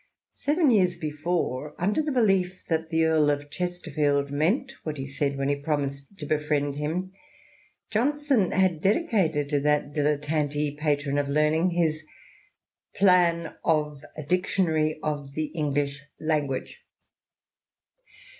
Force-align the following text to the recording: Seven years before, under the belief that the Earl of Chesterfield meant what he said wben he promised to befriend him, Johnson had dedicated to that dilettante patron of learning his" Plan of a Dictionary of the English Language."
Seven 0.33 0.71
years 0.71 0.97
before, 0.97 1.75
under 1.77 2.01
the 2.01 2.11
belief 2.11 2.63
that 2.69 2.89
the 2.89 3.03
Earl 3.05 3.29
of 3.29 3.51
Chesterfield 3.51 4.31
meant 4.31 4.73
what 4.81 4.97
he 4.97 5.05
said 5.05 5.35
wben 5.37 5.49
he 5.49 5.55
promised 5.61 6.17
to 6.17 6.25
befriend 6.25 6.77
him, 6.77 7.13
Johnson 7.91 8.49
had 8.49 8.81
dedicated 8.81 9.47
to 9.49 9.59
that 9.59 9.93
dilettante 9.93 10.75
patron 10.75 11.19
of 11.19 11.29
learning 11.29 11.69
his" 11.69 12.03
Plan 12.95 13.53
of 13.63 14.03
a 14.17 14.23
Dictionary 14.23 14.99
of 15.03 15.35
the 15.35 15.51
English 15.53 16.01
Language." 16.19 16.81